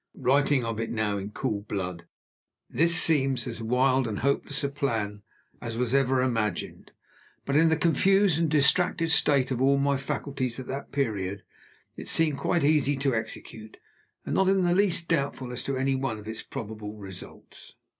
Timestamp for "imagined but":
6.27-7.55